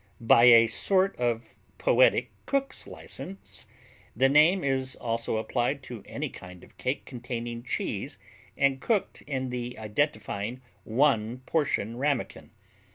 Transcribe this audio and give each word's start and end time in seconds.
By 0.19 0.45
a 0.45 0.65
sort 0.65 1.15
of 1.17 1.55
poetic 1.77 2.31
cook's 2.47 2.87
license 2.87 3.67
the 4.15 4.29
name 4.29 4.63
is 4.63 4.95
also 4.95 5.37
applied 5.37 5.83
to 5.83 6.01
any 6.07 6.27
kind 6.27 6.63
of 6.63 6.75
cake 6.79 7.05
containing 7.05 7.61
cheese 7.61 8.17
and 8.57 8.81
cooked 8.81 9.21
in 9.27 9.51
the 9.51 9.77
identifying 9.77 10.63
one 10.85 11.41
portion 11.45 11.97
ramekin. 11.99 12.49